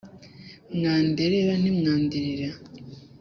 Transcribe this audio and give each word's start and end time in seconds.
mwanderera 0.75 1.53
ntimwandirira 1.61 2.49